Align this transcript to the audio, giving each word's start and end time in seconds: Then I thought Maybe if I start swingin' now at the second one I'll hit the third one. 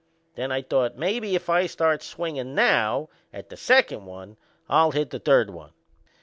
Then 0.33 0.51
I 0.51 0.63
thought 0.63 0.97
Maybe 0.97 1.35
if 1.35 1.47
I 1.47 1.67
start 1.67 2.01
swingin' 2.01 2.55
now 2.55 3.09
at 3.31 3.49
the 3.49 3.55
second 3.55 4.05
one 4.07 4.35
I'll 4.67 4.89
hit 4.89 5.11
the 5.11 5.19
third 5.19 5.51
one. 5.51 5.73